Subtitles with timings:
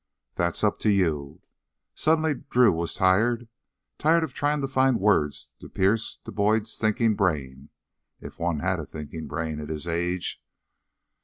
[0.33, 1.43] "That's up to you."
[1.93, 3.47] Suddenly Drew was tired,
[3.99, 7.69] tired of trying to find words to pierce to Boyd's thinking brain
[8.19, 10.43] if one had a thinking brain at his age.